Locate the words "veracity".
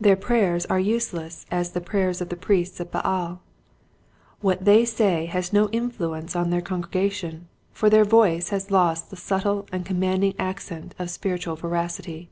11.56-12.30